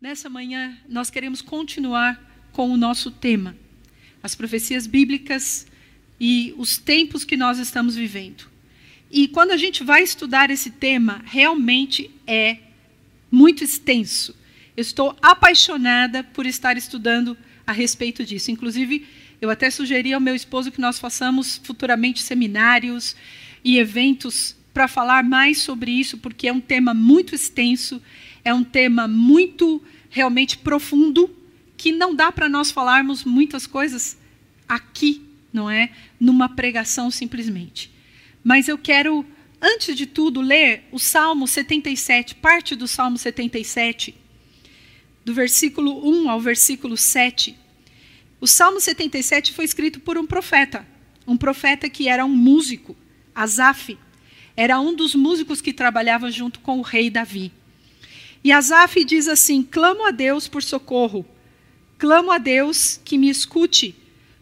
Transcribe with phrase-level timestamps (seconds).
[0.00, 3.56] Nessa manhã, nós queremos continuar com o nosso tema,
[4.22, 5.66] as profecias bíblicas
[6.20, 8.44] e os tempos que nós estamos vivendo.
[9.10, 12.58] E quando a gente vai estudar esse tema, realmente é
[13.28, 14.36] muito extenso.
[14.76, 17.36] Eu estou apaixonada por estar estudando
[17.66, 18.52] a respeito disso.
[18.52, 19.04] Inclusive,
[19.40, 23.16] eu até sugeri ao meu esposo que nós façamos futuramente seminários
[23.64, 28.00] e eventos para falar mais sobre isso, porque é um tema muito extenso
[28.48, 31.28] é um tema muito realmente profundo
[31.76, 34.16] que não dá para nós falarmos muitas coisas
[34.66, 35.90] aqui, não é?
[36.18, 37.92] Numa pregação simplesmente.
[38.42, 39.24] Mas eu quero,
[39.60, 44.14] antes de tudo, ler o Salmo 77, parte do Salmo 77,
[45.26, 47.54] do versículo 1 ao versículo 7.
[48.40, 50.88] O Salmo 77 foi escrito por um profeta,
[51.26, 52.96] um profeta que era um músico,
[53.34, 53.98] Asaf.
[54.56, 57.52] Era um dos músicos que trabalhava junto com o rei Davi.
[58.42, 61.26] E Asaf diz assim: clamo a Deus por socorro,
[61.98, 63.94] clamo a Deus que me escute.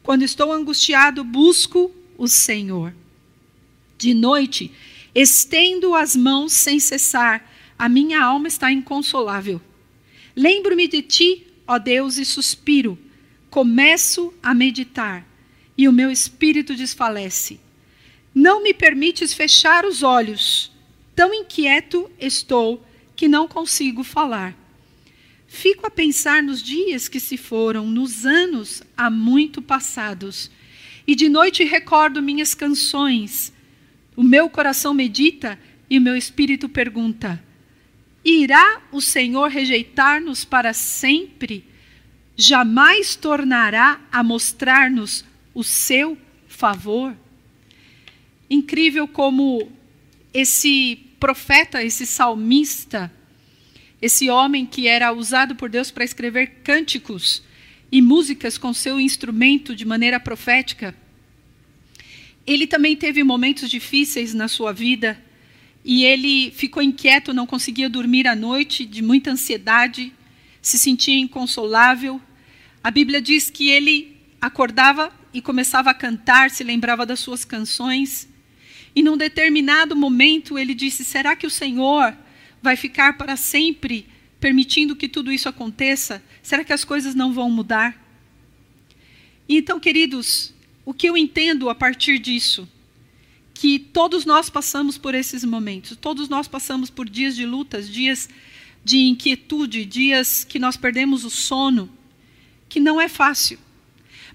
[0.02, 2.94] Quando estou angustiado, busco o Senhor.
[3.98, 4.70] De noite,
[5.14, 9.60] estendo as mãos sem cessar, a minha alma está inconsolável.
[10.36, 12.98] Lembro-me de ti, ó Deus, e suspiro.
[13.50, 15.26] Começo a meditar,
[15.76, 17.58] e o meu espírito desfalece.
[18.34, 20.70] Não me permites fechar os olhos.
[21.14, 22.85] Tão inquieto estou
[23.16, 24.54] que não consigo falar.
[25.48, 30.50] Fico a pensar nos dias que se foram, nos anos há muito passados,
[31.06, 33.52] e de noite recordo minhas canções.
[34.14, 37.42] O meu coração medita e o meu espírito pergunta:
[38.24, 41.64] Irá o Senhor rejeitar-nos para sempre?
[42.36, 47.16] Jamais tornará a mostrar-nos o seu favor?
[48.50, 49.70] Incrível como
[50.34, 53.12] esse profeta, esse salmista,
[54.00, 57.42] esse homem que era usado por Deus para escrever cânticos
[57.90, 60.94] e músicas com seu instrumento de maneira profética,
[62.46, 65.20] ele também teve momentos difíceis na sua vida
[65.84, 70.12] e ele ficou inquieto, não conseguia dormir à noite, de muita ansiedade,
[70.60, 72.20] se sentia inconsolável.
[72.82, 78.28] A Bíblia diz que ele acordava e começava a cantar, se lembrava das suas canções.
[78.96, 82.16] E num determinado momento ele disse: Será que o Senhor
[82.62, 84.06] vai ficar para sempre
[84.40, 86.22] permitindo que tudo isso aconteça?
[86.42, 88.02] Será que as coisas não vão mudar?
[89.46, 92.66] Então, queridos, o que eu entendo a partir disso?
[93.52, 98.30] Que todos nós passamos por esses momentos, todos nós passamos por dias de lutas, dias
[98.82, 101.90] de inquietude, dias que nós perdemos o sono,
[102.68, 103.58] que não é fácil.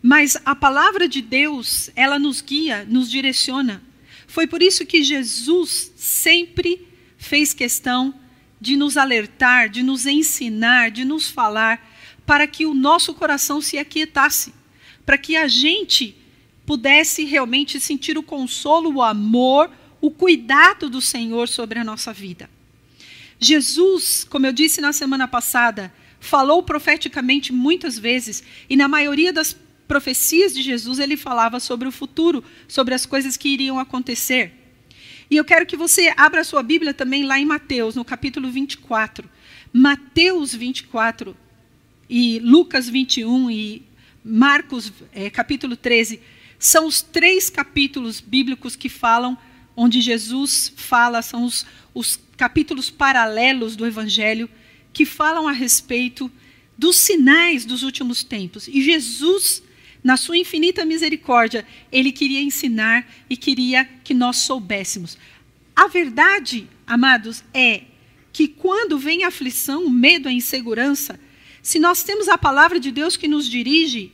[0.04, 3.82] Mas a palavra de Deus, ela nos guia, nos direciona.
[4.32, 6.88] Foi por isso que Jesus sempre
[7.18, 8.16] fez questão
[8.62, 11.86] de nos alertar, de nos ensinar, de nos falar,
[12.26, 14.54] para que o nosso coração se aquietasse,
[15.06, 16.16] para que a gente
[16.66, 22.50] pudesse realmente sentir o consolo, o amor, o cuidado do Senhor sobre a nossa vida.
[23.38, 29.58] Jesus, como eu disse na semana passada, falou profeticamente muitas vezes, e na maioria das
[29.92, 34.54] profecias de Jesus, ele falava sobre o futuro, sobre as coisas que iriam acontecer.
[35.30, 38.50] E eu quero que você abra a sua Bíblia também lá em Mateus, no capítulo
[38.50, 39.30] 24.
[39.74, 41.36] Mateus 24
[42.10, 43.82] e Lucas 21 e
[44.24, 46.22] Marcos, é, capítulo 13,
[46.58, 49.38] são os três capítulos bíblicos que falam,
[49.76, 54.50] onde Jesus fala, são os, os capítulos paralelos do Evangelho,
[54.94, 56.32] que falam a respeito
[56.78, 58.70] dos sinais dos últimos tempos.
[58.70, 59.64] E Jesus
[60.04, 65.18] na sua infinita misericórdia, ele queria ensinar e queria que nós soubéssemos.
[65.76, 67.84] A verdade, amados, é
[68.34, 71.20] que quando vem a aflição, o medo, a insegurança,
[71.62, 74.12] se nós temos a palavra de Deus que nos dirige,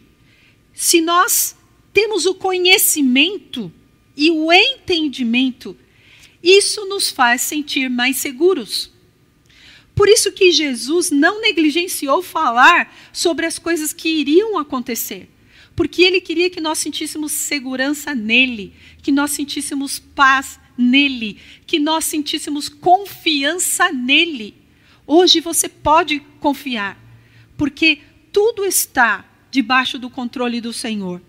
[0.73, 1.55] se nós
[1.93, 3.71] temos o conhecimento
[4.15, 5.77] e o entendimento,
[6.43, 8.91] isso nos faz sentir mais seguros.
[9.95, 15.29] Por isso que Jesus não negligenciou falar sobre as coisas que iriam acontecer
[15.77, 21.37] porque ele queria que nós sentíssemos segurança nele, que nós sentíssemos paz nele,
[21.67, 24.55] que nós sentíssemos confiança nele.
[25.05, 26.99] Hoje você pode confiar,
[27.55, 27.99] porque
[28.33, 31.21] tudo está debaixo do controle do Senhor.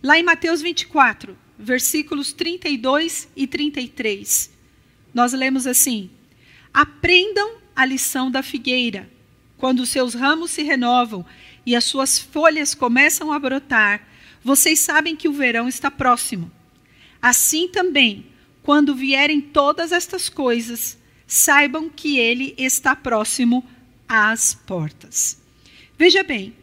[0.00, 4.52] Lá em Mateus 24, versículos 32 e 33,
[5.12, 6.08] nós lemos assim:
[6.72, 9.10] Aprendam a lição da figueira.
[9.56, 11.26] Quando seus ramos se renovam
[11.68, 14.08] e as suas folhas começam a brotar,
[14.42, 16.50] vocês sabem que o verão está próximo.
[17.20, 18.24] Assim também,
[18.62, 23.62] quando vierem todas estas coisas, saibam que ele está próximo
[24.08, 25.42] às portas.
[25.98, 26.56] Veja bem,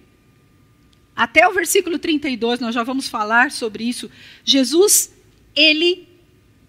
[1.16, 4.10] até o versículo 32, nós já vamos falar sobre isso.
[4.44, 5.14] Jesus,
[5.56, 6.08] ele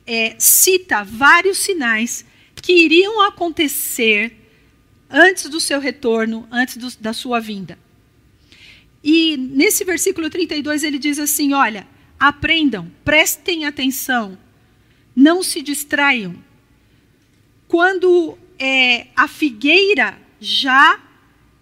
[0.06, 2.22] é, cita vários sinais
[2.54, 4.36] que iriam acontecer
[5.08, 7.85] antes do seu retorno, antes do, da sua vinda.
[9.08, 11.86] E nesse versículo 32 ele diz assim: Olha,
[12.18, 14.36] aprendam, prestem atenção,
[15.14, 16.34] não se distraiam.
[17.68, 21.00] Quando é, a figueira já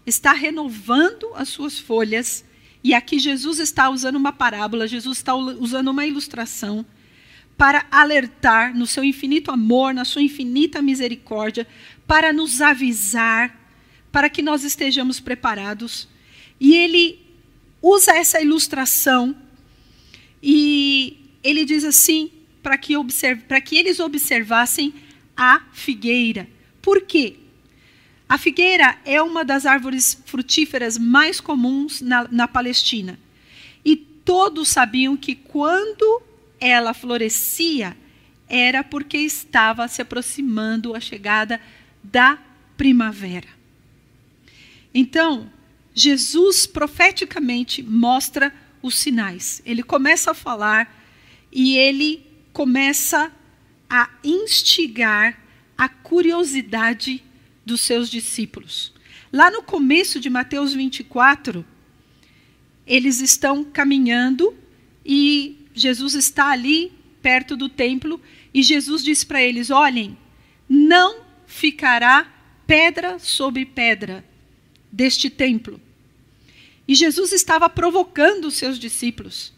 [0.07, 2.47] está renovando as suas folhas,
[2.83, 6.85] e aqui Jesus está usando uma parábola, Jesus está usando uma ilustração
[7.59, 11.67] para alertar no seu infinito amor, na sua infinita misericórdia,
[12.07, 13.55] para nos avisar,
[14.11, 16.09] para que nós estejamos preparados.
[16.59, 17.24] E ele
[17.85, 19.37] usa essa ilustração
[20.43, 22.31] e ele diz assim,
[22.63, 22.95] para que,
[23.63, 24.95] que eles observassem
[25.37, 26.49] a figueira.
[26.81, 27.37] Por quê?
[28.27, 33.19] A figueira é uma das árvores frutíferas mais comuns na, na Palestina.
[33.85, 36.23] E todos sabiam que quando
[36.59, 37.95] ela florescia,
[38.49, 41.61] era porque estava se aproximando a chegada
[42.03, 42.39] da
[42.79, 43.49] primavera.
[44.95, 45.51] Então,
[45.95, 48.53] Jesus profeticamente mostra
[48.83, 49.63] os sinais.
[49.65, 51.03] Ele começa a falar
[51.53, 53.33] e ele começa
[53.89, 55.41] a instigar
[55.79, 57.23] a curiosidade
[57.65, 58.93] dos seus discípulos.
[59.33, 61.65] Lá no começo de Mateus 24,
[62.87, 64.55] eles estão caminhando
[65.05, 66.93] e Jesus está ali
[67.23, 68.21] perto do templo
[68.53, 70.17] e Jesus diz para eles: Olhem,
[70.69, 72.33] não ficará
[72.67, 74.25] pedra sobre pedra
[74.91, 75.81] deste templo.
[76.87, 79.53] E Jesus estava provocando os seus discípulos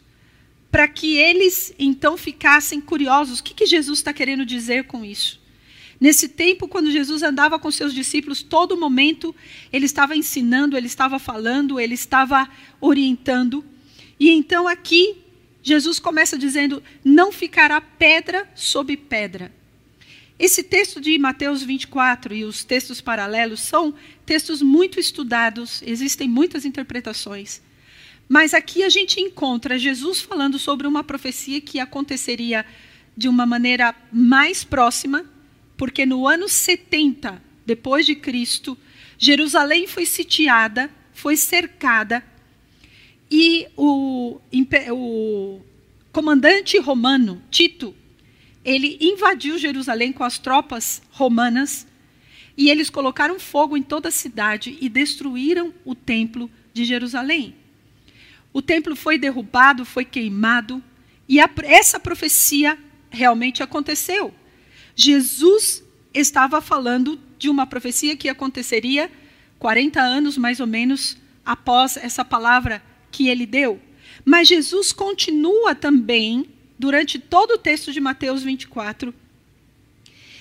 [0.70, 3.40] para que eles então ficassem curiosos.
[3.40, 5.40] O que, que Jesus está querendo dizer com isso?
[5.98, 9.34] Nesse tempo, quando Jesus andava com seus discípulos, todo momento
[9.72, 12.48] ele estava ensinando, ele estava falando, ele estava
[12.80, 13.64] orientando.
[14.20, 15.16] E então aqui
[15.62, 19.50] Jesus começa dizendo: Não ficará pedra sobre pedra.
[20.38, 23.94] Esse texto de Mateus 24 e os textos paralelos são
[24.24, 27.62] textos muito estudados, existem muitas interpretações.
[28.28, 32.66] Mas aqui a gente encontra Jesus falando sobre uma profecia que aconteceria
[33.16, 35.24] de uma maneira mais próxima
[35.76, 38.78] porque no ano 70 depois de Cristo,
[39.18, 42.24] Jerusalém foi sitiada, foi cercada,
[43.28, 44.38] e o,
[44.92, 45.60] o
[46.12, 47.92] comandante romano, Tito,
[48.66, 51.86] ele invadiu Jerusalém com as tropas romanas,
[52.56, 57.54] e eles colocaram fogo em toda a cidade e destruíram o templo de Jerusalém.
[58.52, 60.82] O templo foi derrubado, foi queimado,
[61.28, 62.76] e a, essa profecia
[63.08, 64.34] realmente aconteceu.
[64.96, 69.10] Jesus estava falando de uma profecia que aconteceria
[69.60, 72.82] 40 anos mais ou menos após essa palavra
[73.12, 73.80] que ele deu.
[74.24, 76.48] Mas Jesus continua também,
[76.78, 79.14] durante todo o texto de Mateus 24,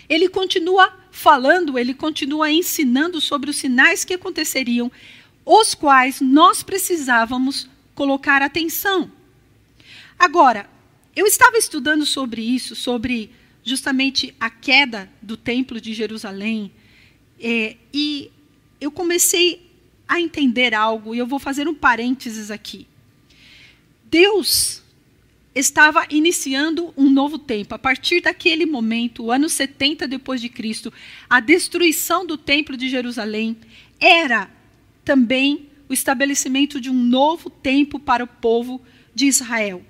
[0.07, 4.91] ele continua falando, ele continua ensinando sobre os sinais que aconteceriam,
[5.45, 9.11] os quais nós precisávamos colocar atenção.
[10.17, 10.69] Agora,
[11.15, 13.31] eu estava estudando sobre isso, sobre
[13.63, 16.71] justamente a queda do templo de Jerusalém.
[17.39, 18.31] É, e
[18.79, 19.71] eu comecei
[20.07, 22.87] a entender algo, e eu vou fazer um parênteses aqui.
[24.03, 24.83] Deus
[25.55, 27.73] estava iniciando um novo tempo.
[27.73, 30.91] A partir daquele momento, o ano 70 depois de Cristo,
[31.29, 33.55] a destruição do templo de Jerusalém
[33.99, 34.51] era
[35.05, 38.81] também o estabelecimento de um novo tempo para o povo
[39.13, 39.81] de Israel.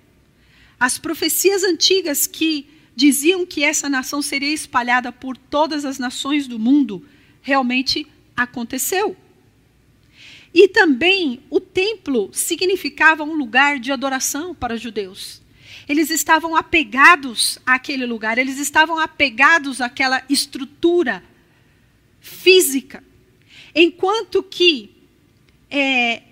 [0.79, 6.59] As profecias antigas que diziam que essa nação seria espalhada por todas as nações do
[6.59, 7.03] mundo,
[7.41, 8.05] realmente
[8.35, 9.17] aconteceu.
[10.53, 15.41] E também o templo significava um lugar de adoração para os judeus.
[15.87, 21.23] Eles estavam apegados àquele lugar, eles estavam apegados àquela estrutura
[22.19, 23.03] física.
[23.73, 24.91] Enquanto que
[25.69, 26.23] é,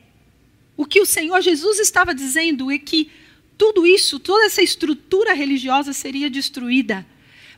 [0.75, 3.12] o que o Senhor Jesus estava dizendo é que
[3.57, 7.05] tudo isso, toda essa estrutura religiosa seria destruída,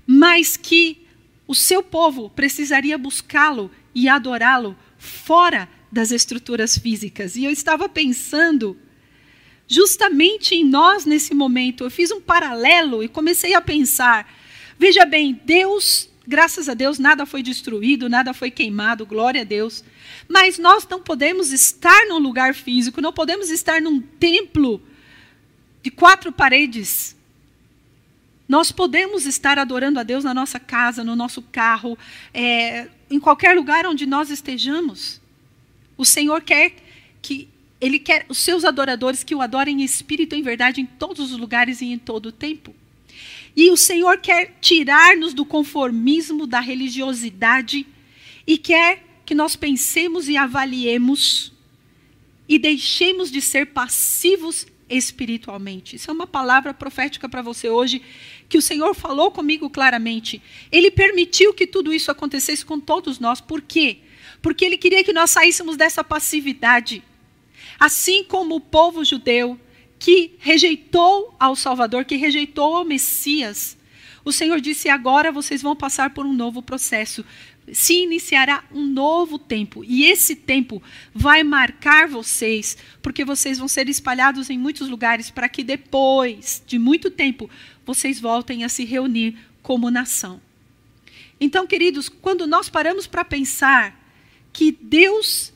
[0.06, 1.06] mas que
[1.48, 7.36] o seu povo precisaria buscá-lo e adorá-lo fora das estruturas físicas.
[7.36, 8.78] E eu estava pensando
[9.68, 11.84] justamente em nós nesse momento.
[11.84, 14.32] Eu fiz um paralelo e comecei a pensar:
[14.78, 19.84] veja bem, Deus, graças a Deus, nada foi destruído, nada foi queimado, glória a Deus.
[20.28, 24.82] Mas nós não podemos estar num lugar físico, não podemos estar num templo
[25.82, 27.16] de quatro paredes.
[28.48, 31.98] Nós podemos estar adorando a Deus na nossa casa, no nosso carro,
[32.32, 35.20] é, em qualquer lugar onde nós estejamos.
[35.98, 36.74] O Senhor quer
[37.22, 37.50] que
[37.86, 41.32] ele quer os seus adoradores que o adorem em espírito e em verdade em todos
[41.32, 42.74] os lugares e em todo o tempo.
[43.56, 47.86] E o Senhor quer tirar-nos do conformismo, da religiosidade
[48.48, 51.54] e quer que nós pensemos e avaliemos
[52.50, 55.96] e deixemos de ser passivos espiritualmente.
[55.96, 58.02] Isso é uma palavra profética para você hoje,
[58.50, 60.42] que o Senhor falou comigo claramente.
[60.72, 63.40] Ele permitiu que tudo isso acontecesse com todos nós.
[63.42, 64.00] Por quê?
[64.42, 67.04] Porque ele queria que nós saíssemos dessa passividade.
[67.80, 69.60] Assim como o povo judeu
[69.98, 73.78] que rejeitou ao Salvador, que rejeitou ao Messias,
[74.24, 77.24] o Senhor disse: agora vocês vão passar por um novo processo
[77.72, 79.84] se iniciará um novo tempo.
[79.84, 80.82] E esse tempo
[81.14, 86.78] vai marcar vocês, porque vocês vão ser espalhados em muitos lugares, para que depois de
[86.78, 87.50] muito tempo
[87.86, 90.42] vocês voltem a se reunir como nação.
[91.40, 94.00] Então, queridos, quando nós paramos para pensar
[94.54, 95.52] que Deus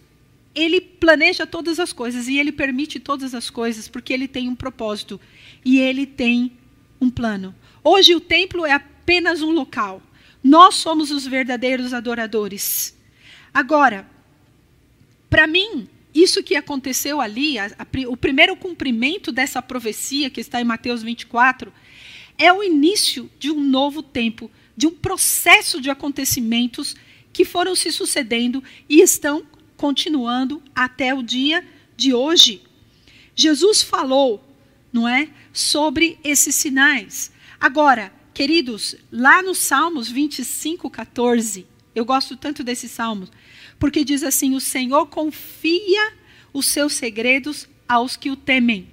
[0.61, 4.55] ele planeja todas as coisas e ele permite todas as coisas porque ele tem um
[4.55, 5.19] propósito
[5.63, 6.51] e ele tem
[6.99, 7.55] um plano.
[7.83, 10.01] Hoje o templo é apenas um local.
[10.43, 12.97] Nós somos os verdadeiros adoradores.
[13.53, 14.09] Agora,
[15.29, 20.59] para mim, isso que aconteceu ali, a, a, o primeiro cumprimento dessa profecia que está
[20.59, 21.71] em Mateus 24,
[22.37, 26.95] é o início de um novo tempo, de um processo de acontecimentos
[27.31, 29.45] que foram se sucedendo e estão
[29.79, 31.65] continuando até o dia
[31.97, 32.61] de hoje.
[33.33, 34.43] Jesus falou,
[34.93, 37.31] não é, sobre esses sinais.
[37.59, 43.27] Agora, Queridos, lá no Salmos 25, 14, eu gosto tanto desse salmo,
[43.77, 46.13] porque diz assim: O Senhor confia
[46.53, 48.87] os seus segredos aos que o temem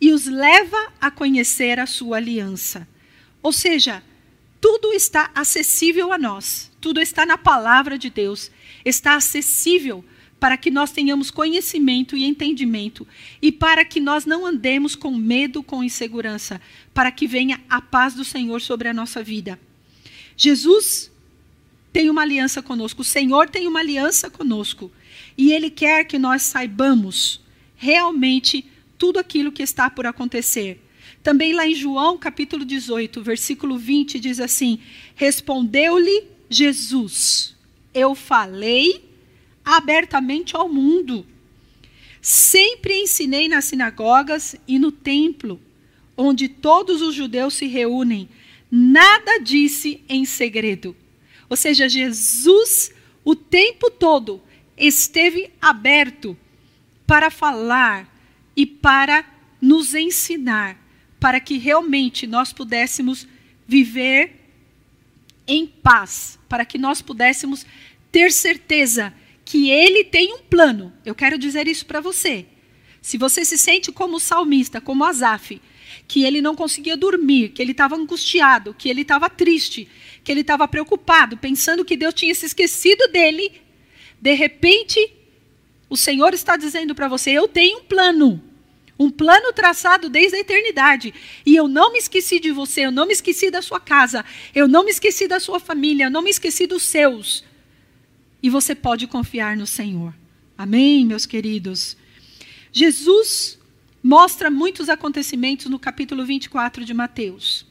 [0.00, 2.88] e os leva a conhecer a sua aliança.
[3.42, 4.02] Ou seja,
[4.58, 8.50] tudo está acessível a nós, tudo está na palavra de Deus,
[8.84, 10.04] está acessível
[10.40, 13.06] para que nós tenhamos conhecimento e entendimento
[13.42, 16.60] e para que nós não andemos com medo, com insegurança,
[16.94, 19.60] para que venha a paz do Senhor sobre a nossa vida.
[20.36, 21.12] Jesus
[21.92, 24.90] tem uma aliança conosco, o Senhor tem uma aliança conosco
[25.36, 27.40] e Ele quer que nós saibamos
[27.76, 28.64] realmente
[28.96, 30.82] tudo aquilo que está por acontecer.
[31.22, 34.78] Também lá em João capítulo 18, versículo 20, diz assim:
[35.14, 37.54] Respondeu-lhe Jesus:
[37.92, 39.04] Eu falei
[39.64, 41.26] abertamente ao mundo.
[42.20, 45.60] Sempre ensinei nas sinagogas e no templo,
[46.16, 48.28] onde todos os judeus se reúnem.
[48.70, 50.94] Nada disse em segredo.
[51.48, 52.92] Ou seja, Jesus,
[53.24, 54.40] o tempo todo,
[54.76, 56.36] esteve aberto
[57.06, 58.08] para falar
[58.56, 59.24] e para
[59.60, 60.78] nos ensinar,
[61.18, 63.26] para que realmente nós pudéssemos
[63.66, 64.40] viver
[65.46, 67.64] em paz, para que nós pudéssemos
[68.10, 69.14] ter certeza
[69.44, 70.92] que ele tem um plano.
[71.04, 72.44] Eu quero dizer isso para você.
[73.00, 75.62] Se você se sente como salmista, como Asaf,
[76.08, 79.88] que ele não conseguia dormir, que ele estava angustiado, que ele estava triste,
[80.24, 83.52] que ele estava preocupado, pensando que Deus tinha se esquecido dele,
[84.20, 84.98] de repente,
[85.88, 88.42] o Senhor está dizendo para você: Eu tenho um plano.
[89.00, 91.12] Um plano traçado desde a eternidade.
[91.44, 94.68] E eu não me esqueci de você, eu não me esqueci da sua casa, eu
[94.68, 97.42] não me esqueci da sua família, eu não me esqueci dos seus
[98.42, 100.14] e você pode confiar no Senhor.
[100.56, 101.96] Amém, meus queridos?
[102.72, 103.58] Jesus
[104.02, 107.66] mostra muitos acontecimentos no capítulo 24 de Mateus.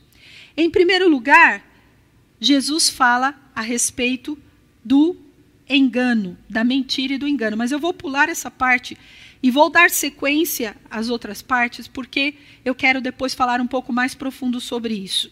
[0.56, 1.66] Em primeiro lugar,
[2.40, 4.38] Jesus fala a respeito
[4.84, 5.16] do
[5.68, 7.58] engano, da mentira e do engano.
[7.58, 8.98] Mas eu vou pular essa parte
[9.42, 14.14] e vou dar sequência às outras partes, porque eu quero depois falar um pouco mais
[14.14, 15.32] profundo sobre isso.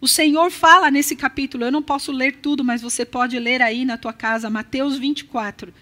[0.00, 3.84] O Senhor fala nesse capítulo, eu não posso ler tudo, mas você pode ler aí
[3.84, 5.72] na tua casa, Mateus 24.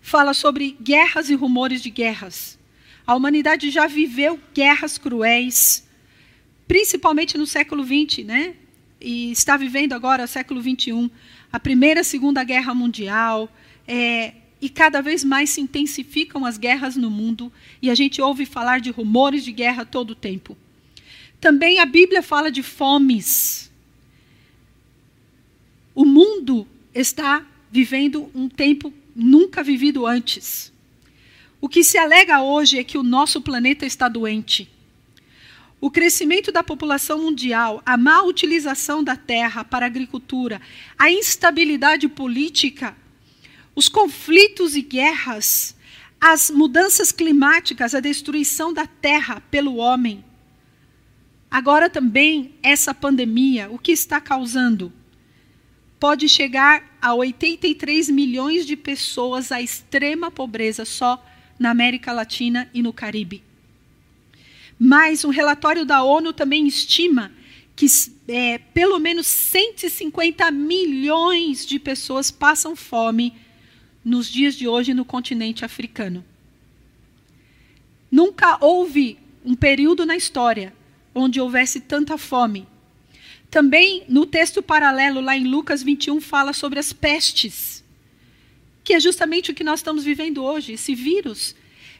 [0.00, 2.58] Fala sobre guerras e rumores de guerras.
[3.06, 5.86] A humanidade já viveu guerras cruéis,
[6.66, 8.54] principalmente no século XX, né?
[8.98, 11.10] E está vivendo agora século XXI,
[11.52, 13.50] a primeira, segunda guerra mundial,
[13.86, 18.44] é, e cada vez mais se intensificam as guerras no mundo, e a gente ouve
[18.44, 20.56] falar de rumores de guerra todo o tempo.
[21.40, 23.70] Também a Bíblia fala de fomes.
[25.94, 30.70] O mundo está vivendo um tempo nunca vivido antes.
[31.60, 34.68] O que se alega hoje é que o nosso planeta está doente.
[35.80, 40.60] O crescimento da população mundial, a má utilização da terra para a agricultura,
[40.98, 42.94] a instabilidade política,
[43.80, 45.74] os conflitos e guerras,
[46.20, 50.24] as mudanças climáticas, a destruição da terra pelo homem,
[51.50, 54.92] Agora também essa pandemia, o que está causando?
[56.00, 61.22] pode chegar a 83 milhões de pessoas à extrema pobreza só
[61.58, 63.44] na América Latina e no Caribe.
[64.78, 67.30] Mas um relatório da ONU também estima
[67.76, 67.86] que
[68.28, 73.34] é, pelo menos 150 milhões de pessoas passam fome
[74.04, 76.24] nos dias de hoje no continente africano.
[78.10, 80.72] Nunca houve um período na história
[81.14, 82.66] onde houvesse tanta fome.
[83.50, 87.84] Também no texto paralelo, lá em Lucas 21, fala sobre as pestes,
[88.84, 91.54] que é justamente o que nós estamos vivendo hoje, esse vírus.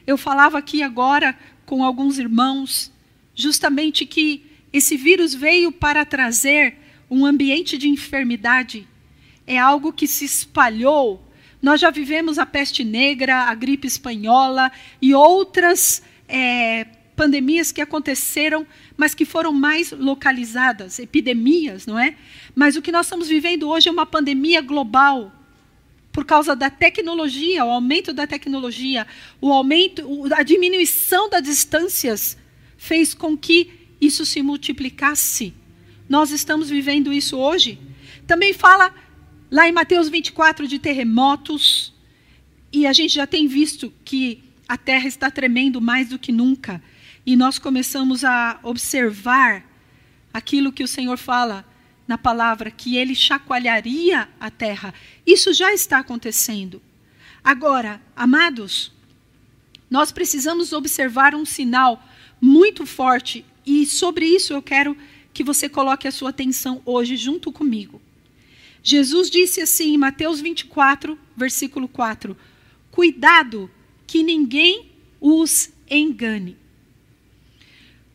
[0.07, 2.91] Eu falava aqui agora com alguns irmãos,
[3.35, 6.77] justamente que esse vírus veio para trazer
[7.09, 8.87] um ambiente de enfermidade.
[9.45, 11.21] É algo que se espalhou.
[11.61, 18.65] Nós já vivemos a peste negra, a gripe espanhola e outras é, pandemias que aconteceram,
[18.97, 22.15] mas que foram mais localizadas, epidemias, não é?
[22.55, 25.31] Mas o que nós estamos vivendo hoje é uma pandemia global.
[26.11, 29.05] Por causa da tecnologia, o aumento da tecnologia,
[29.39, 30.03] o aumento,
[30.33, 32.37] a diminuição das distâncias
[32.75, 33.69] fez com que
[34.01, 35.53] isso se multiplicasse.
[36.09, 37.79] Nós estamos vivendo isso hoje.
[38.25, 38.93] Também fala
[39.51, 41.93] lá em Mateus 24 de terremotos,
[42.71, 46.81] e a gente já tem visto que a terra está tremendo mais do que nunca.
[47.25, 49.65] E nós começamos a observar
[50.33, 51.65] aquilo que o Senhor fala
[52.07, 54.93] na palavra, que ele chacoalharia a terra.
[55.27, 56.81] Isso já está acontecendo.
[57.43, 58.93] Agora, amados,
[59.89, 62.01] nós precisamos observar um sinal
[62.39, 64.95] muito forte e sobre isso eu quero
[65.33, 68.00] que você coloque a sua atenção hoje junto comigo.
[68.83, 72.35] Jesus disse assim em Mateus 24, versículo 4:
[72.89, 73.69] Cuidado
[74.07, 76.57] que ninguém os engane.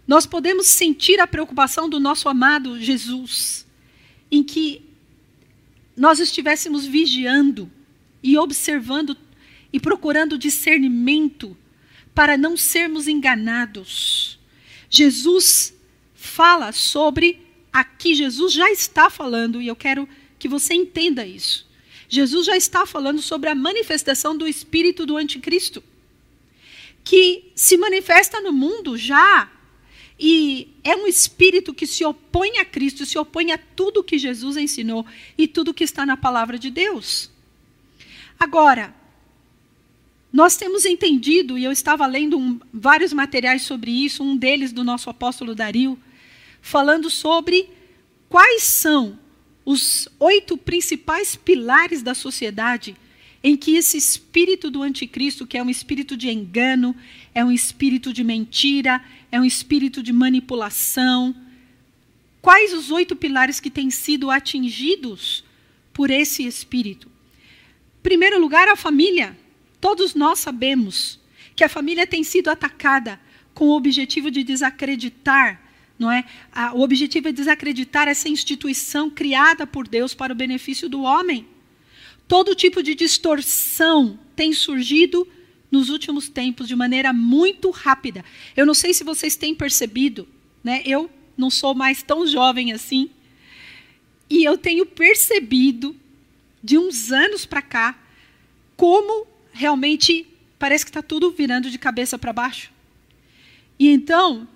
[0.06, 3.66] Nós podemos sentir a preocupação do nosso amado Jesus,
[4.30, 4.82] em que
[5.96, 7.70] nós estivéssemos vigiando
[8.22, 9.16] e observando
[9.72, 11.56] e procurando discernimento
[12.14, 14.38] para não sermos enganados.
[14.88, 15.74] Jesus
[16.14, 17.40] fala sobre
[17.72, 21.66] aqui Jesus já está falando e eu quero que você entenda isso.
[22.08, 25.82] Jesus já está falando sobre a manifestação do espírito do anticristo,
[27.02, 29.50] que se manifesta no mundo já
[30.18, 34.56] e é um espírito que se opõe a Cristo, se opõe a tudo que Jesus
[34.56, 35.04] ensinou
[35.36, 37.30] e tudo que está na palavra de Deus.
[38.38, 38.94] Agora,
[40.32, 44.84] nós temos entendido, e eu estava lendo um, vários materiais sobre isso, um deles do
[44.84, 45.98] nosso apóstolo Dario,
[46.60, 47.68] falando sobre
[48.28, 49.18] quais são
[49.66, 52.96] os oito principais pilares da sociedade
[53.42, 56.96] em que esse espírito do anticristo, que é um espírito de engano,
[57.34, 61.34] é um espírito de mentira, é um espírito de manipulação,
[62.40, 65.44] quais os oito pilares que têm sido atingidos
[65.92, 67.08] por esse espírito?
[67.08, 69.36] Em primeiro lugar, a família.
[69.80, 71.18] Todos nós sabemos
[71.56, 73.20] que a família tem sido atacada
[73.52, 75.60] com o objetivo de desacreditar,
[75.98, 76.24] não é?
[76.74, 81.46] O objetivo é desacreditar essa instituição criada por Deus para o benefício do homem.
[82.28, 85.26] Todo tipo de distorção tem surgido
[85.70, 88.24] nos últimos tempos de maneira muito rápida.
[88.56, 90.28] Eu não sei se vocês têm percebido,
[90.62, 90.82] né?
[90.84, 93.10] Eu não sou mais tão jovem assim,
[94.28, 95.94] e eu tenho percebido
[96.62, 97.98] de uns anos para cá
[98.76, 100.26] como realmente
[100.58, 102.72] parece que está tudo virando de cabeça para baixo.
[103.78, 104.48] E então,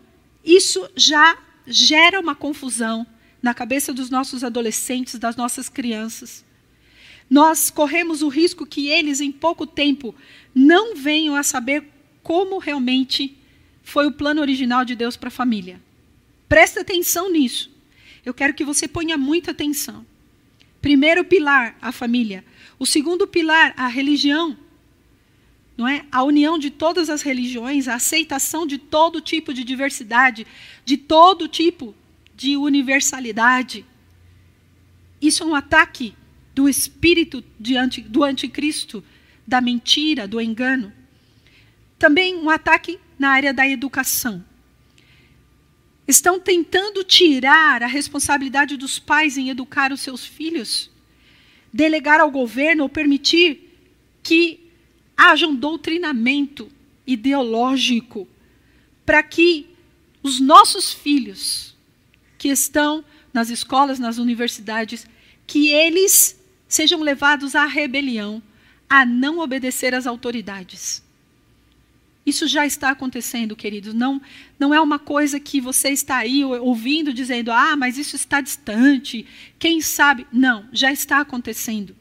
[0.44, 3.06] isso já gera uma confusão
[3.42, 6.44] na cabeça dos nossos adolescentes, das nossas crianças.
[7.28, 10.14] Nós corremos o risco que eles, em pouco tempo,
[10.54, 11.84] não venham a saber
[12.22, 13.36] como realmente
[13.82, 15.80] foi o plano original de Deus para a família.
[16.48, 17.70] Presta atenção nisso.
[18.24, 20.04] Eu quero que você ponha muita atenção.
[20.82, 22.44] Primeiro pilar, a família.
[22.78, 24.56] O segundo pilar, a religião
[25.80, 26.04] não é?
[26.12, 30.46] A união de todas as religiões, a aceitação de todo tipo de diversidade,
[30.84, 31.94] de todo tipo
[32.36, 33.86] de universalidade.
[35.22, 36.14] Isso é um ataque
[36.54, 37.42] do espírito
[37.78, 39.02] anti, do anticristo,
[39.46, 40.92] da mentira, do engano.
[41.98, 44.44] Também um ataque na área da educação.
[46.06, 50.90] Estão tentando tirar a responsabilidade dos pais em educar os seus filhos,
[51.72, 53.78] delegar ao governo ou permitir
[54.22, 54.69] que
[55.20, 56.72] haja um doutrinamento
[57.06, 58.26] ideológico
[59.04, 59.66] para que
[60.22, 61.76] os nossos filhos
[62.38, 65.06] que estão nas escolas, nas universidades,
[65.46, 68.42] que eles sejam levados à rebelião,
[68.88, 71.02] a não obedecer às autoridades.
[72.24, 73.92] Isso já está acontecendo, queridos.
[73.92, 74.22] Não,
[74.58, 79.26] não é uma coisa que você está aí ouvindo dizendo, ah, mas isso está distante.
[79.58, 80.26] Quem sabe?
[80.32, 81.94] Não, já está acontecendo.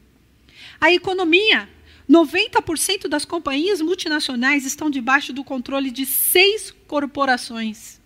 [0.80, 1.68] A economia,
[2.10, 8.00] 90% das companhias multinacionais estão debaixo do controle de seis corporações.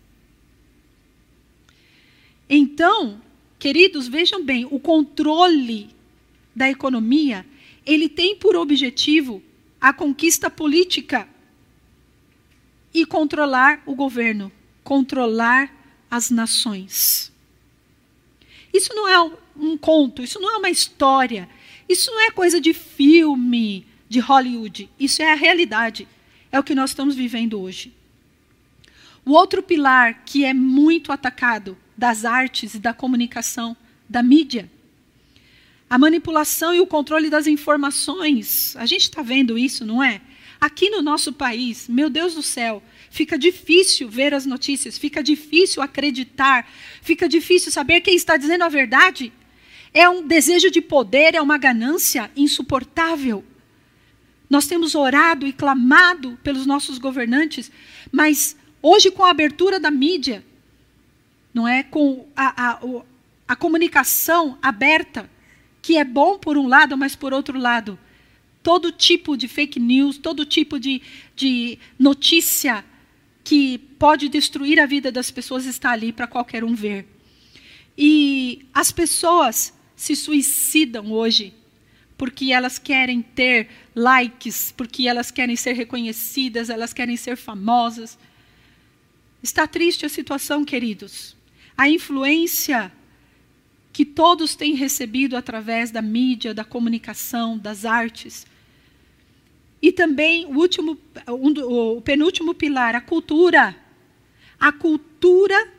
[2.47, 3.23] Então,
[3.59, 5.89] queridos, vejam bem, o controle
[6.55, 7.47] da economia,
[7.87, 9.43] ele tem por objetivo
[9.81, 11.27] a conquista política
[12.93, 15.75] e controlar o governo, controlar
[16.11, 17.33] as nações.
[18.71, 19.19] Isso não é
[19.57, 21.49] um conto, isso não é uma história,
[21.89, 26.07] isso não é coisa de filme de Hollywood, isso é a realidade,
[26.53, 27.93] é o que nós estamos vivendo hoje.
[29.25, 33.77] O outro pilar que é muito atacado das artes e da comunicação,
[34.09, 34.71] da mídia,
[35.91, 38.77] a manipulação e o controle das informações.
[38.77, 40.21] A gente está vendo isso, não é?
[40.61, 45.83] Aqui no nosso país, meu Deus do céu, fica difícil ver as notícias, fica difícil
[45.83, 46.71] acreditar,
[47.03, 49.33] fica difícil saber quem está dizendo a verdade.
[49.93, 53.45] É um desejo de poder, é uma ganância insuportável.
[54.49, 57.71] Nós temos orado e clamado pelos nossos governantes,
[58.13, 60.45] mas hoje, com a abertura da mídia,
[61.53, 61.83] não é?
[61.83, 62.81] com a, a,
[63.49, 65.31] a comunicação aberta,
[65.81, 67.99] que é bom por um lado, mas por outro lado,
[68.63, 71.03] todo tipo de fake news, todo tipo de,
[71.37, 72.85] de notícia
[73.45, 77.07] que pode destruir a vida das pessoas está ali para qualquer um ver.
[77.97, 81.53] E as pessoas se suicidam hoje
[82.17, 88.19] porque elas querem ter likes, porque elas querem ser reconhecidas, elas querem ser famosas.
[89.43, 91.37] Está triste a situação, queridos.
[91.77, 92.93] A influência
[93.93, 98.47] que todos têm recebido através da mídia, da comunicação, das artes.
[99.81, 103.77] E também o último, o penúltimo pilar, a cultura.
[104.59, 105.73] A cultura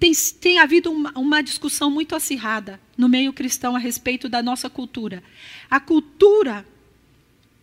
[0.00, 4.70] tem, tem havido uma, uma discussão muito acirrada no meio cristão a respeito da nossa
[4.70, 5.22] cultura.
[5.70, 6.66] A cultura,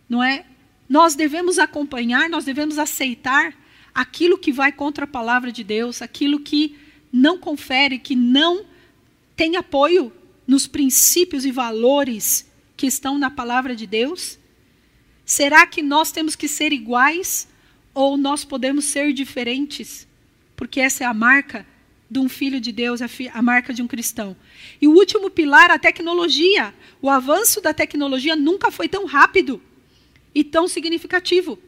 [0.08, 0.44] não é?
[0.88, 3.54] Nós devemos acompanhar, nós devemos aceitar
[3.94, 6.76] aquilo que vai contra a palavra de Deus, aquilo que
[7.12, 8.64] não confere, que não
[9.36, 10.12] tem apoio
[10.46, 14.38] nos princípios e valores que estão na palavra de Deus?
[15.24, 17.48] Será que nós temos que ser iguais
[17.92, 20.08] ou nós podemos ser diferentes?
[20.56, 21.66] Porque essa é a marca
[22.10, 24.34] de um filho de Deus, a marca de um cristão.
[24.80, 26.72] E o último pilar, a tecnologia.
[27.02, 29.60] O avanço da tecnologia nunca foi tão rápido
[30.34, 31.58] e tão significativo.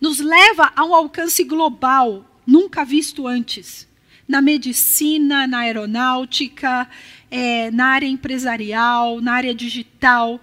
[0.00, 3.86] Nos leva a um alcance global, nunca visto antes
[4.26, 6.88] na medicina, na aeronáutica,
[7.30, 10.40] é, na área empresarial, na área digital.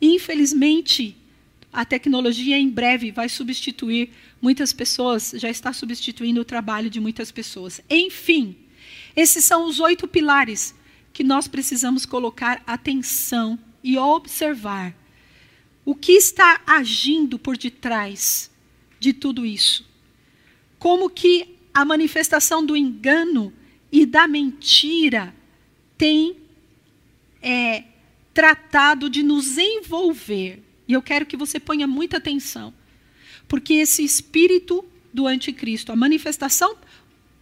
[0.00, 1.16] Infelizmente,
[1.72, 4.10] a tecnologia em breve vai substituir
[4.42, 7.80] muitas pessoas, já está substituindo o trabalho de muitas pessoas.
[7.88, 8.56] Enfim,
[9.14, 10.74] esses são os oito pilares
[11.12, 14.94] que nós precisamos colocar atenção e observar.
[15.88, 18.50] O que está agindo por detrás
[19.00, 19.88] de tudo isso?
[20.78, 23.54] Como que a manifestação do engano
[23.90, 25.34] e da mentira
[25.96, 26.36] tem
[27.40, 27.84] é,
[28.34, 30.62] tratado de nos envolver.
[30.86, 32.74] E eu quero que você ponha muita atenção,
[33.48, 36.76] porque esse espírito do anticristo, a manifestação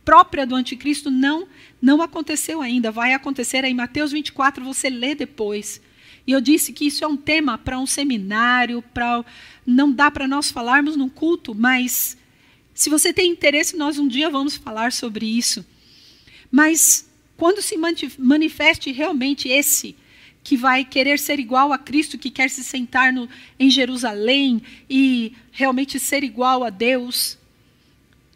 [0.05, 1.49] própria do anticristo não
[1.83, 5.81] não aconteceu ainda, vai acontecer em Mateus 24, você lê depois.
[6.27, 9.25] E eu disse que isso é um tema para um seminário, para
[9.65, 12.17] não dá para nós falarmos num culto, mas
[12.75, 15.65] se você tem interesse, nós um dia vamos falar sobre isso.
[16.51, 17.77] Mas quando se
[18.19, 19.97] manifeste realmente esse
[20.43, 25.33] que vai querer ser igual a Cristo, que quer se sentar no, em Jerusalém e
[25.51, 27.37] realmente ser igual a Deus,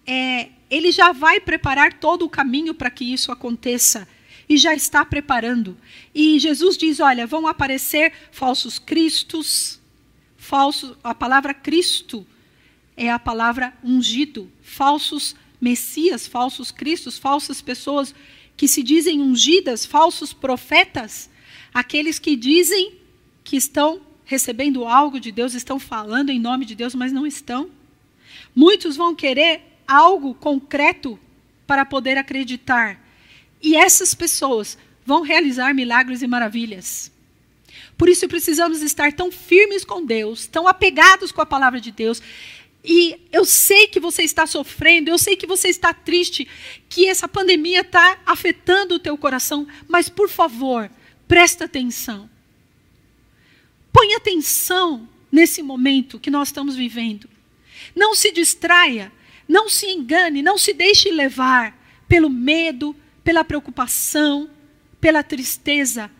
[0.06, 4.08] é, ele já vai preparar todo o caminho para que isso aconteça
[4.50, 5.78] e já está preparando.
[6.12, 9.80] E Jesus diz: olha, vão aparecer falsos cristos,
[10.36, 12.26] falsos, a palavra Cristo
[12.96, 14.50] é a palavra ungido.
[14.60, 18.12] Falsos messias, falsos cristos, falsas pessoas
[18.56, 21.30] que se dizem ungidas, falsos profetas,
[21.72, 22.96] aqueles que dizem
[23.44, 27.70] que estão recebendo algo de Deus, estão falando em nome de Deus, mas não estão.
[28.54, 31.18] Muitos vão querer algo concreto
[31.66, 33.00] para poder acreditar.
[33.62, 37.10] E essas pessoas vão realizar milagres e maravilhas.
[37.96, 42.22] Por isso precisamos estar tão firmes com Deus, tão apegados com a palavra de Deus,
[42.82, 46.48] e eu sei que você está sofrendo, eu sei que você está triste,
[46.88, 50.90] que essa pandemia está afetando o teu coração, mas por favor,
[51.28, 52.28] presta atenção.
[53.92, 57.28] Põe atenção nesse momento que nós estamos vivendo.
[57.94, 59.12] Não se distraia,
[59.46, 64.50] não se engane, não se deixe levar pelo medo, pela preocupação,
[65.00, 66.10] pela tristeza.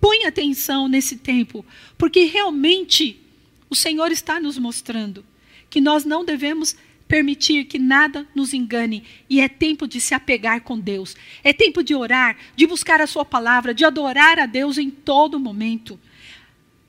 [0.00, 1.64] Põe atenção nesse tempo,
[1.98, 3.20] porque realmente
[3.68, 5.24] o Senhor está nos mostrando
[5.68, 6.74] que nós não devemos
[7.06, 9.02] permitir que nada nos engane.
[9.28, 11.16] E é tempo de se apegar com Deus.
[11.42, 15.40] É tempo de orar, de buscar a Sua palavra, de adorar a Deus em todo
[15.40, 15.98] momento.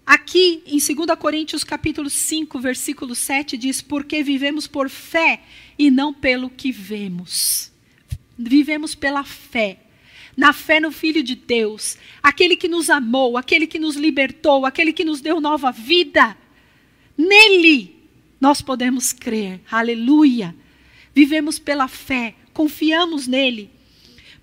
[0.06, 5.42] Aqui em 2 Coríntios capítulo 5, versículo 7 diz: "Porque vivemos por fé
[5.78, 7.71] e não pelo que vemos".
[8.50, 9.80] Vivemos pela fé.
[10.36, 14.94] Na fé no Filho de Deus, aquele que nos amou, aquele que nos libertou, aquele
[14.94, 16.38] que nos deu nova vida.
[17.18, 18.02] Nele
[18.40, 19.62] nós podemos crer.
[19.70, 20.56] Aleluia.
[21.14, 23.70] Vivemos pela fé, confiamos nele.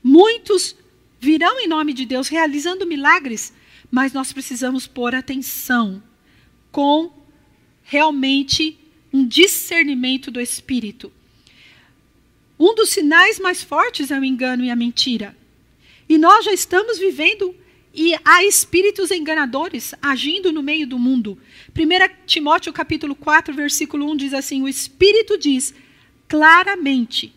[0.02, 0.76] Muitos
[1.18, 3.52] virão em nome de Deus realizando milagres,
[3.90, 6.02] mas nós precisamos pôr atenção
[6.70, 7.12] com
[7.82, 8.78] realmente
[9.12, 11.10] um discernimento do espírito.
[12.58, 15.36] Um dos sinais mais fortes é o engano e a mentira.
[16.08, 17.54] E nós já estamos vivendo
[17.94, 21.38] e há espíritos enganadores agindo no meio do mundo.
[21.76, 25.74] 1 Timóteo capítulo 4, versículo 1 diz assim: O Espírito diz
[26.26, 27.32] claramente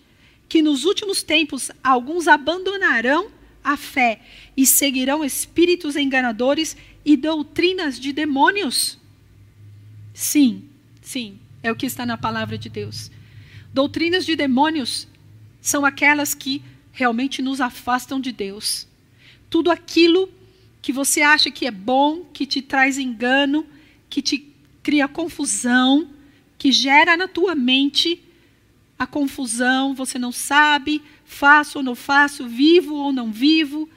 [0.49, 3.31] que nos últimos tempos alguns abandonarão
[3.63, 4.21] a fé
[4.57, 8.97] e seguirão espíritos enganadores e doutrinas de demônios.
[10.13, 10.63] Sim,
[11.01, 13.11] sim, é o que está na palavra de Deus.
[13.73, 15.07] Doutrinas de demônios
[15.61, 18.87] são aquelas que realmente nos afastam de Deus.
[19.49, 20.29] Tudo aquilo
[20.81, 23.65] que você acha que é bom, que te traz engano,
[24.09, 26.09] que te cria confusão,
[26.57, 28.21] que gera na tua mente
[28.97, 33.89] a confusão, você não sabe, faço ou não faço, vivo ou não vivo.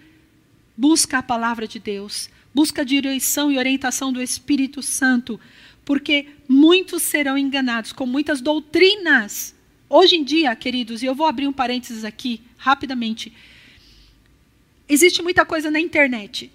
[0.77, 5.38] Busca a palavra de Deus, busca a direção e orientação do Espírito Santo,
[5.85, 9.53] porque muitos serão enganados com muitas doutrinas.
[9.96, 13.33] Hoje em dia, queridos, e eu vou abrir um parênteses aqui rapidamente.
[14.88, 16.50] Existe muita coisa na internet.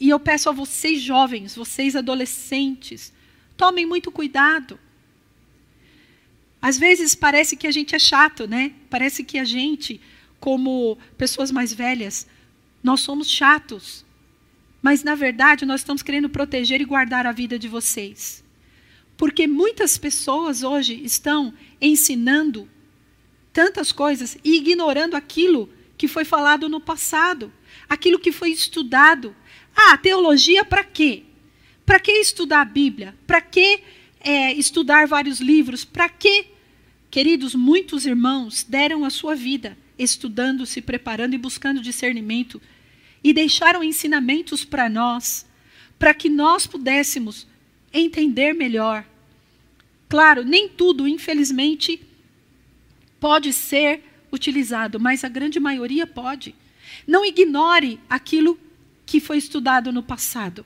[0.00, 3.12] E eu peço a vocês jovens, vocês adolescentes,
[3.58, 4.80] tomem muito cuidado.
[6.62, 8.72] Às vezes parece que a gente é chato, né?
[8.88, 10.00] Parece que a gente,
[10.40, 12.26] como pessoas mais velhas,
[12.82, 14.02] nós somos chatos.
[14.80, 18.42] Mas na verdade nós estamos querendo proteger e guardar a vida de vocês.
[19.14, 22.66] Porque muitas pessoas hoje estão ensinando
[23.52, 27.52] tantas coisas e ignorando aquilo que foi falado no passado,
[27.88, 29.34] aquilo que foi estudado,
[29.74, 31.24] ah, teologia para quê?
[31.84, 33.14] Para que estudar a Bíblia?
[33.26, 33.80] Para que
[34.20, 35.84] é, estudar vários livros?
[35.84, 36.46] Para que,
[37.10, 42.60] queridos, muitos irmãos deram a sua vida estudando, se preparando e buscando discernimento
[43.22, 45.44] e deixaram ensinamentos para nós,
[45.98, 47.46] para que nós pudéssemos
[47.92, 49.04] entender melhor.
[50.08, 52.00] Claro, nem tudo, infelizmente,
[53.20, 54.02] pode ser
[54.32, 56.54] utilizado, mas a grande maioria pode.
[57.06, 58.58] Não ignore aquilo
[59.04, 60.64] que foi estudado no passado.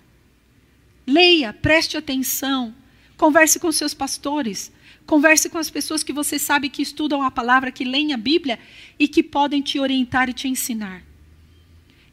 [1.07, 2.75] Leia, preste atenção,
[3.17, 4.73] converse com seus pastores,
[5.07, 8.59] converse com as pessoas que você sabe que estudam a palavra, que leem a Bíblia
[8.99, 11.05] e que podem te orientar e te ensinar.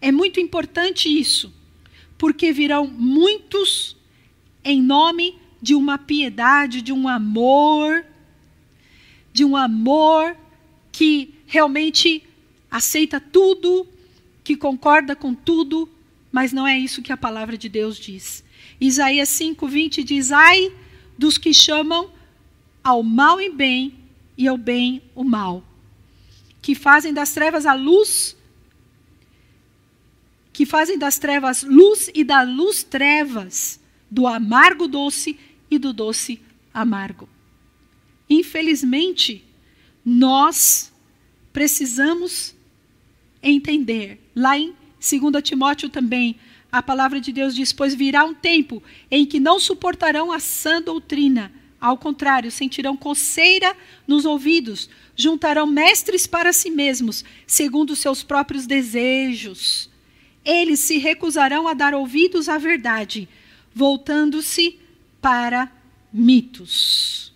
[0.02, 1.54] É muito importante isso,
[2.18, 3.98] porque virão muitos
[4.64, 8.06] em nome de uma piedade, de um amor,
[9.32, 10.36] de um amor
[10.92, 12.24] que realmente
[12.70, 13.88] aceita tudo,
[14.44, 15.90] que concorda com tudo,
[16.32, 18.44] mas não é isso que a palavra de Deus diz.
[18.80, 20.72] Isaías 5:20 diz: "Ai
[21.18, 22.12] dos que chamam
[22.84, 23.94] ao mal em bem
[24.38, 25.64] e ao bem o mal,
[26.62, 28.38] que fazem das trevas a luz,
[30.54, 35.38] que fazem das trevas luz e da luz trevas, do amargo doce
[35.70, 36.42] e do doce
[36.74, 37.28] amargo."
[38.30, 39.44] Infelizmente,
[40.06, 40.92] nós
[41.52, 42.56] precisamos
[43.42, 46.36] entender lá em 2 Timóteo também,
[46.72, 50.82] a palavra de Deus diz: Pois virá um tempo em que não suportarão a sã
[50.82, 51.52] doutrina.
[51.82, 59.90] Ao contrário, sentirão coceira nos ouvidos, juntarão mestres para si mesmos, segundo seus próprios desejos.
[60.44, 63.30] Eles se recusarão a dar ouvidos à verdade,
[63.74, 64.78] voltando-se
[65.22, 65.72] para
[66.12, 67.29] mitos.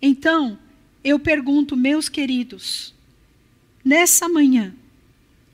[0.00, 0.58] Então,
[1.02, 2.94] eu pergunto, meus queridos,
[3.84, 4.74] nessa manhã,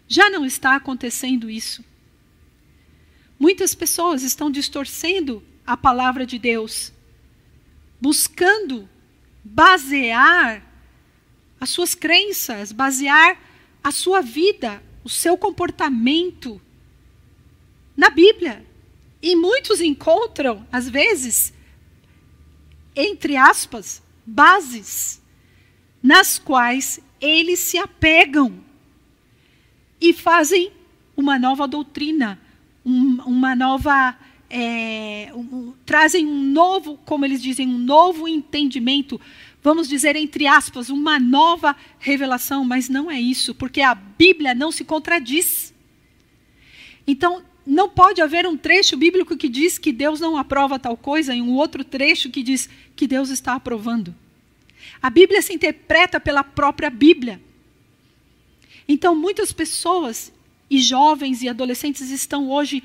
[0.07, 1.85] já não está acontecendo isso.
[3.39, 6.93] Muitas pessoas estão distorcendo a palavra de Deus,
[8.01, 8.89] buscando
[9.43, 10.63] basear
[11.61, 13.39] as suas crenças, basear
[13.83, 16.61] a sua vida, o seu comportamento
[17.97, 18.65] na Bíblia.
[19.23, 21.53] E muitos encontram, às vezes,
[22.95, 25.23] entre aspas, bases
[26.03, 28.63] nas quais eles se apegam
[30.01, 30.71] e fazem
[31.17, 32.39] uma nova doutrina,
[32.85, 34.17] um, uma nova.
[34.51, 39.21] É, um, trazem um novo, como eles dizem, um novo entendimento,
[39.63, 44.71] vamos dizer entre aspas, uma nova revelação, mas não é isso, porque a Bíblia não
[44.71, 45.75] se contradiz.
[47.07, 51.35] Então, não pode haver um trecho bíblico que diz que Deus não aprova tal coisa
[51.35, 54.15] e um outro trecho que diz que Deus está aprovando.
[55.01, 57.41] A Bíblia se interpreta pela própria Bíblia.
[58.87, 60.33] Então, muitas pessoas,
[60.69, 62.83] e jovens e adolescentes, estão hoje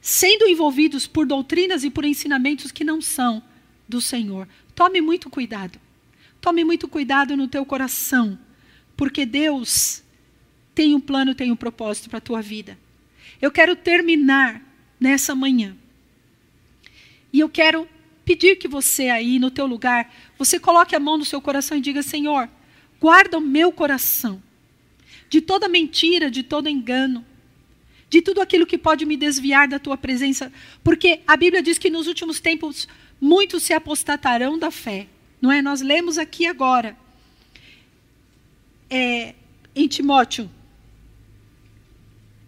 [0.00, 3.40] sendo envolvidos por doutrinas e por ensinamentos que não são
[3.88, 4.48] do Senhor.
[4.74, 5.78] Tome muito cuidado.
[6.40, 8.36] Tome muito cuidado no teu coração,
[8.96, 10.02] porque Deus
[10.74, 12.76] tem um plano, tem um propósito para a tua vida.
[13.42, 14.62] Eu quero terminar
[15.00, 15.76] nessa manhã.
[17.32, 17.88] E eu quero
[18.24, 21.80] pedir que você aí no teu lugar, você coloque a mão no seu coração e
[21.80, 22.48] diga: Senhor,
[23.00, 24.40] guarda o meu coração
[25.28, 27.24] de toda mentira, de todo engano,
[28.08, 30.52] de tudo aquilo que pode me desviar da tua presença,
[30.84, 32.86] porque a Bíblia diz que nos últimos tempos
[33.20, 35.08] muitos se apostatarão da fé.
[35.40, 35.60] Não é?
[35.60, 36.96] Nós lemos aqui agora
[38.88, 39.34] é,
[39.74, 40.48] em Timóteo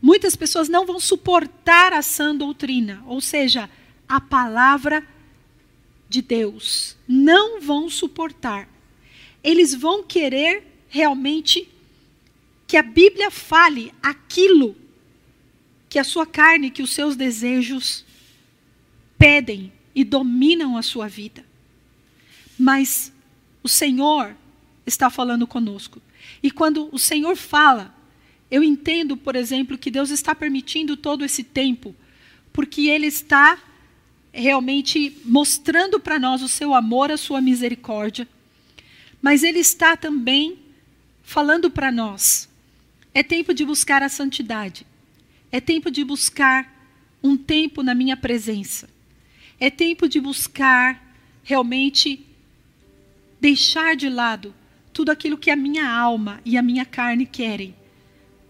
[0.05, 3.71] Muitas pessoas não vão suportar a sã doutrina, ou seja,
[4.07, 5.03] a palavra
[6.11, 6.95] de Deus.
[7.09, 8.69] Não vão suportar.
[9.43, 11.67] Eles vão querer realmente
[12.67, 14.77] que a Bíblia fale aquilo
[15.89, 18.05] que a sua carne, que os seus desejos
[19.17, 21.47] pedem e dominam a sua vida.
[22.59, 23.11] Mas
[23.63, 24.37] o Senhor
[24.85, 26.03] está falando conosco.
[26.43, 27.94] E quando o Senhor fala,
[28.55, 31.93] eu entendo, por exemplo, que Deus está permitindo todo esse tempo,
[32.53, 33.59] porque Ele está
[34.33, 38.29] realmente mostrando para nós o seu amor, a sua misericórdia,
[39.21, 40.57] mas Ele está também
[41.25, 42.49] falando para nós:
[43.13, 44.87] é tempo de buscar a santidade,
[45.51, 46.73] é tempo de buscar
[47.25, 48.89] um tempo na minha presença,
[49.59, 51.05] é tempo de buscar
[51.43, 52.25] realmente
[53.41, 54.55] deixar de lado
[54.93, 57.75] tudo aquilo que a minha alma e a minha carne querem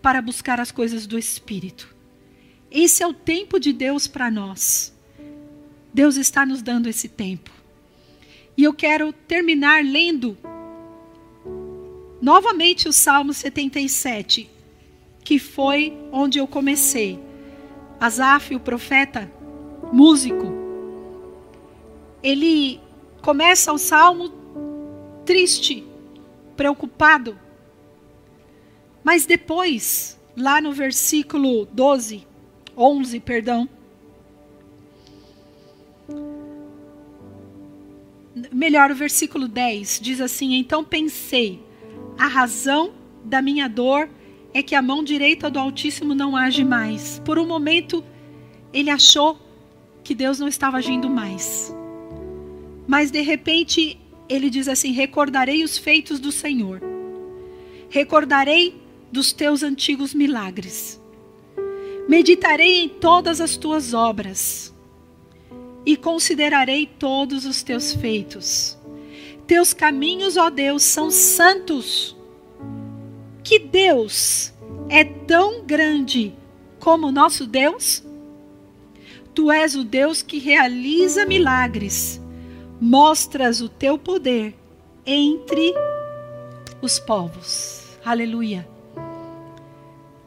[0.05, 1.97] para buscar as coisas do Espírito.
[2.71, 4.95] Esse é o tempo de Deus para nós.
[5.95, 7.51] Deus está nos dando esse tempo.
[8.55, 10.37] E eu quero terminar lendo
[12.21, 14.51] novamente o Salmo 77,
[15.25, 17.19] que foi onde eu comecei.
[17.99, 19.33] Asaf, o profeta,
[19.91, 20.53] músico,
[22.23, 22.79] ele
[23.23, 24.31] começa o salmo
[25.25, 25.83] triste,
[26.55, 27.39] preocupado,
[29.05, 32.27] mas depois, lá no versículo 12,
[32.75, 33.69] 11, perdão.
[38.51, 41.63] Melhor, o versículo 10 diz assim: Então pensei,
[42.19, 44.09] a razão da minha dor
[44.55, 47.21] é que a mão direita do Altíssimo não age mais.
[47.25, 48.03] Por um momento,
[48.73, 49.39] ele achou
[50.03, 51.75] que Deus não estava agindo mais.
[52.87, 56.81] Mas de repente, ele diz assim: Recordarei os feitos do Senhor.
[57.91, 58.84] Recordarei
[59.15, 61.01] dos teus antigos milagres.
[62.09, 64.75] Meditarei em todas as tuas obras
[65.87, 68.77] e considerarei todos os teus feitos.
[69.47, 72.17] Teus caminhos, ó Deus, são santos.
[73.45, 74.53] Que Deus
[74.89, 76.35] é tão grande
[76.81, 78.03] como nosso Deus?
[79.33, 82.21] Tu és o Deus que realiza milagres,
[82.81, 84.57] mostras o teu poder
[85.07, 85.73] entre
[86.83, 87.97] os povos.
[88.05, 88.74] Aleluia.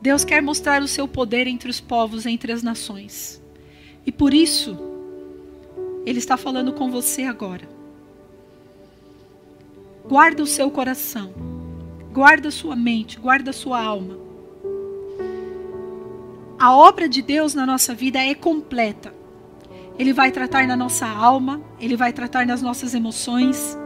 [0.02, 3.42] Deus quer mostrar o seu poder entre os povos, entre as nações.
[4.06, 4.78] E por isso,
[6.06, 7.68] Ele está falando com você agora.
[10.08, 11.34] Guarda o seu coração,
[12.14, 14.18] guarda a sua mente, guarda a sua alma.
[16.60, 19.14] A obra de Deus na nossa vida é completa.
[20.00, 23.78] Ele vai tratar na nossa alma, ele vai tratar nas nossas emoções,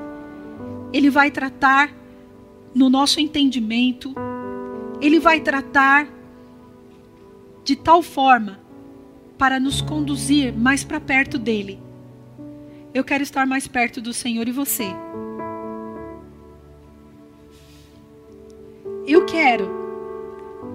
[0.93, 1.91] ele vai tratar
[2.74, 4.13] no nosso entendimento,
[5.02, 6.08] ele vai tratar
[7.64, 8.60] de tal forma
[9.38, 11.80] para nos conduzir mais para perto dele.
[12.93, 14.86] Eu quero estar mais perto do Senhor e você.
[19.08, 19.82] Eu quero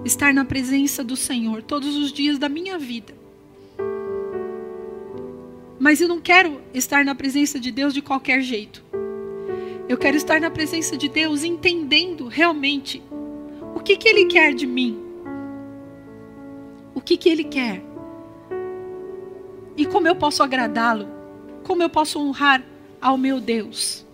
[0.03, 3.15] estar na presença do Senhor todos os dias da minha vida.
[5.79, 8.83] Mas eu não quero estar na presença de Deus de qualquer jeito.
[9.87, 13.01] Eu quero estar na presença de Deus entendendo realmente
[13.87, 14.99] que, que Ele quer de mim?
[16.93, 17.81] O que, que Ele quer?
[19.77, 21.07] E como eu posso agradá-lo?
[21.63, 22.61] Como eu posso honrar
[22.99, 24.05] ao meu Deus?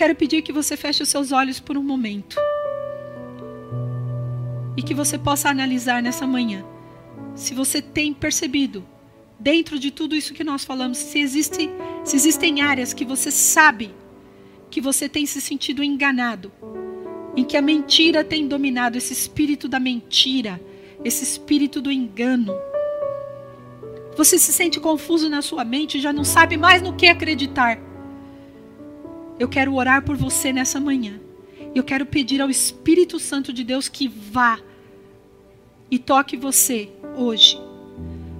[0.00, 2.34] quero pedir que você feche os seus olhos por um momento.
[4.74, 6.64] E que você possa analisar nessa manhã
[7.34, 8.82] se você tem percebido,
[9.38, 11.70] dentro de tudo isso que nós falamos, se, existe,
[12.02, 13.94] se existem áreas que você sabe
[14.70, 16.50] que você tem se sentido enganado,
[17.36, 20.60] em que a mentira tem dominado, esse espírito da mentira,
[21.04, 22.52] esse espírito do engano.
[24.16, 27.78] Você se sente confuso na sua mente, já não sabe mais no que acreditar.
[29.38, 31.20] Eu quero orar por você nessa manhã.
[31.74, 34.58] Eu quero pedir ao Espírito Santo de Deus que vá
[35.90, 37.69] e toque você hoje.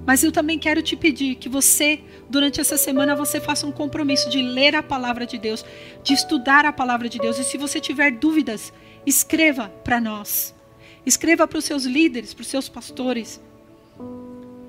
[0.05, 1.99] Mas eu também quero te pedir que você,
[2.29, 5.63] durante essa semana, você faça um compromisso de ler a palavra de Deus,
[6.03, 7.37] de estudar a palavra de Deus.
[7.37, 8.73] E se você tiver dúvidas,
[9.05, 10.55] escreva para nós.
[11.05, 13.41] Escreva para os seus líderes, para os seus pastores,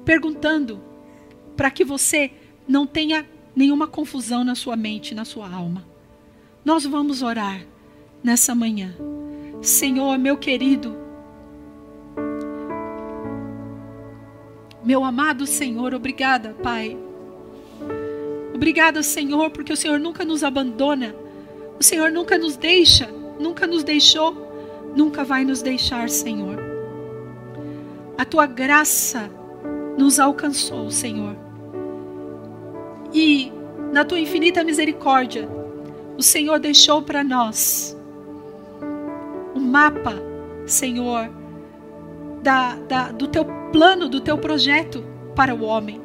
[0.04, 0.82] perguntando
[1.56, 2.30] para que você
[2.66, 5.86] não tenha nenhuma confusão na sua mente, na sua alma.
[6.64, 7.66] Nós vamos orar
[8.22, 8.94] nessa manhã.
[9.60, 10.96] Senhor, meu querido,
[14.84, 16.98] Meu amado Senhor, obrigada, Pai.
[18.54, 21.14] Obrigada, Senhor, porque o Senhor nunca nos abandona.
[21.78, 23.08] O Senhor nunca nos deixa,
[23.38, 24.34] nunca nos deixou,
[24.96, 26.58] nunca vai nos deixar, Senhor.
[28.18, 29.30] A tua graça
[29.96, 31.36] nos alcançou, Senhor.
[33.12, 33.52] E
[33.92, 35.48] na tua infinita misericórdia,
[36.16, 37.96] o Senhor deixou para nós
[39.54, 40.14] o um mapa,
[40.66, 41.30] Senhor,
[42.42, 45.02] da, da, do teu plano, do teu projeto
[45.34, 46.00] para o homem.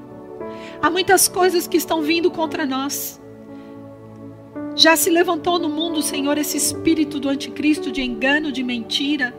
[0.82, 3.22] Há muitas coisas que estão vindo contra nós.
[4.76, 9.36] Já se levantou no mundo, Senhor, esse espírito do anticristo, de engano, de mentira.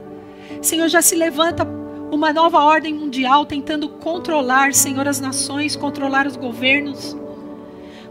[0.61, 1.67] Senhor, já se levanta
[2.11, 7.17] uma nova ordem mundial tentando controlar, Senhor, as nações, controlar os governos.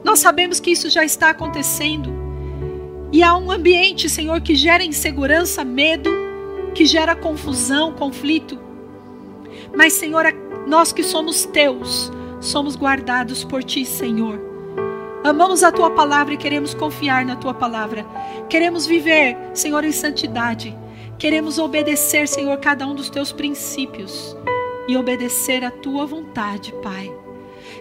[0.03, 2.11] Nós sabemos que isso já está acontecendo.
[3.11, 6.09] E há um ambiente, Senhor, que gera insegurança, medo,
[6.73, 8.66] que gera confusão, conflito.
[9.75, 10.25] Mas, Senhor,
[10.67, 14.39] nós que somos teus, somos guardados por ti, Senhor.
[15.23, 18.05] Amamos a tua palavra e queremos confiar na tua palavra.
[18.49, 20.77] Queremos viver, Senhor, em santidade.
[21.17, 24.37] Queremos obedecer, Senhor, cada um dos teus princípios
[24.87, 27.13] e obedecer a tua vontade, Pai.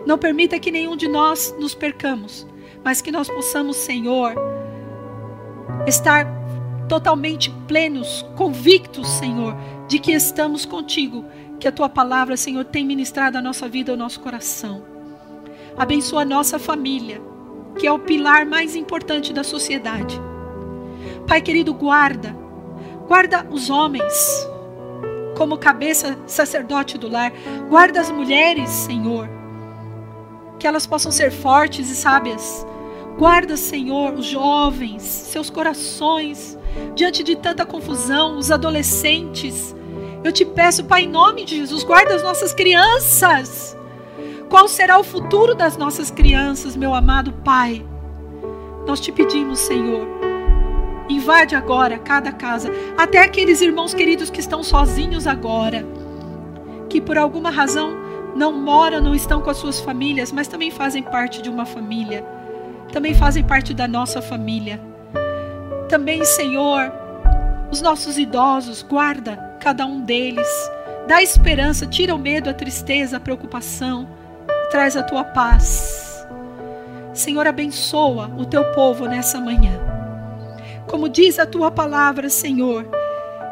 [0.04, 2.46] Não permita que nenhum de nós nos percamos,
[2.82, 4.34] mas que nós possamos, Senhor,
[5.86, 6.26] estar
[6.88, 9.56] totalmente plenos, convictos, Senhor,
[9.86, 11.24] de que estamos contigo
[11.58, 14.82] que a tua palavra, Senhor, tem ministrado a nossa vida, ao nosso coração.
[15.76, 17.20] Abençoa a nossa família,
[17.78, 20.20] que é o pilar mais importante da sociedade.
[21.26, 22.36] Pai querido, guarda,
[23.06, 24.48] guarda os homens
[25.36, 27.30] como cabeça sacerdote do lar,
[27.68, 29.28] guarda as mulheres, Senhor,
[30.58, 32.66] que elas possam ser fortes e sábias.
[33.18, 36.58] Guarda, Senhor, os jovens, seus corações,
[36.94, 39.74] diante de tanta confusão, os adolescentes,
[40.26, 43.76] eu te peço, Pai, em nome de Jesus, guarda as nossas crianças.
[44.48, 47.86] Qual será o futuro das nossas crianças, meu amado Pai?
[48.86, 50.06] Nós te pedimos, Senhor,
[51.08, 55.86] invade agora cada casa, até aqueles irmãos queridos que estão sozinhos agora,
[56.88, 57.96] que por alguma razão
[58.34, 62.24] não moram, não estão com as suas famílias, mas também fazem parte de uma família,
[62.92, 64.80] também fazem parte da nossa família.
[65.88, 66.92] Também, Senhor,
[67.70, 70.48] os nossos idosos, guarda cada um deles.
[71.06, 74.08] Dá esperança, tira o medo, a tristeza, a preocupação.
[74.70, 76.26] Traz a tua paz.
[77.14, 79.80] Senhor, abençoa o teu povo nessa manhã.
[80.86, 82.88] Como diz a tua palavra, Senhor,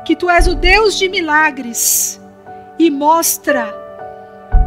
[0.04, 2.20] que tu és o Deus de milagres
[2.78, 3.74] e mostra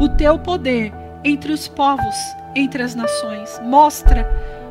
[0.00, 0.92] o teu poder
[1.24, 2.16] entre os povos,
[2.54, 3.60] entre as nações.
[3.64, 4.28] Mostra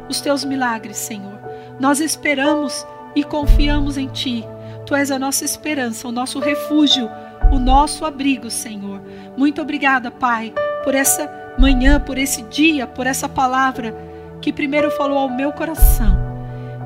[0.10, 1.40] os teus milagres, Senhor.
[1.80, 4.46] Nós esperamos e confiamos em ti.
[4.88, 7.10] Tu és a nossa esperança, o nosso refúgio,
[7.52, 9.02] o nosso abrigo, Senhor.
[9.36, 11.30] Muito obrigada, Pai, por essa
[11.60, 13.94] manhã, por esse dia, por essa palavra
[14.42, 16.18] que primeiro falou ao meu coração.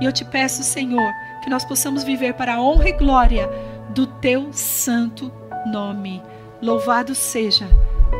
[0.02, 1.12] E eu te peço, Senhor,
[1.44, 3.48] que nós possamos viver para a honra e glória
[3.90, 5.32] do teu santo
[5.72, 6.24] nome.
[6.60, 7.68] Louvado seja,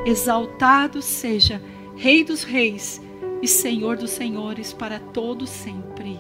[0.06, 1.60] exaltado seja,
[2.02, 3.00] Rei dos reis
[3.44, 6.20] e Senhor dos senhores para todo sempre.